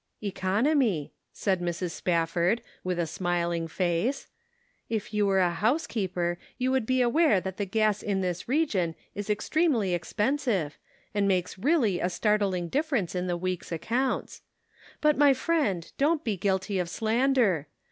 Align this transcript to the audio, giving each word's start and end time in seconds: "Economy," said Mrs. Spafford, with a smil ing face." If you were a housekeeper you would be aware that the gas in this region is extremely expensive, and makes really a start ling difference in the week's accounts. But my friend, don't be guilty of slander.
"Economy," 0.39 1.13
said 1.31 1.61
Mrs. 1.61 1.91
Spafford, 1.91 2.63
with 2.83 2.97
a 2.97 3.03
smil 3.03 3.55
ing 3.55 3.67
face." 3.67 4.27
If 4.89 5.13
you 5.13 5.27
were 5.27 5.37
a 5.41 5.51
housekeeper 5.51 6.39
you 6.57 6.71
would 6.71 6.87
be 6.87 7.03
aware 7.03 7.39
that 7.39 7.57
the 7.57 7.67
gas 7.67 8.01
in 8.01 8.21
this 8.21 8.49
region 8.49 8.95
is 9.13 9.29
extremely 9.29 9.93
expensive, 9.93 10.79
and 11.13 11.27
makes 11.27 11.59
really 11.59 11.99
a 11.99 12.09
start 12.09 12.41
ling 12.41 12.67
difference 12.67 13.13
in 13.13 13.27
the 13.27 13.37
week's 13.37 13.71
accounts. 13.71 14.41
But 15.01 15.19
my 15.19 15.35
friend, 15.35 15.91
don't 15.99 16.23
be 16.23 16.35
guilty 16.35 16.79
of 16.79 16.89
slander. 16.89 17.67